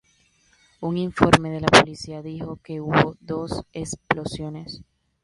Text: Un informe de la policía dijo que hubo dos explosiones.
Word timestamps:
Un 0.81 0.97
informe 0.97 1.49
de 1.51 1.59
la 1.61 1.67
policía 1.67 2.23
dijo 2.23 2.55
que 2.63 2.81
hubo 2.81 3.15
dos 3.19 3.65
explosiones. 3.71 4.81